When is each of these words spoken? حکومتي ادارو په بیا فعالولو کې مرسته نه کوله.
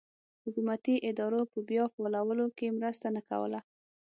حکومتي 0.43 0.95
ادارو 1.09 1.41
په 1.51 1.59
بیا 1.69 1.83
فعالولو 1.93 2.45
کې 2.57 2.75
مرسته 2.79 3.07
نه 3.15 3.21
کوله. 3.29 3.59